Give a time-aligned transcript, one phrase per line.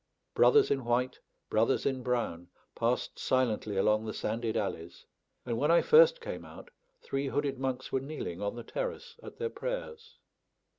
[0.33, 1.19] Brothers in white,
[1.51, 5.05] brothers in brown, passed silently along the sanded alleys;
[5.45, 6.71] and when I first came out,
[7.03, 10.17] three hooded monks were kneeling on the terrace at their prayers.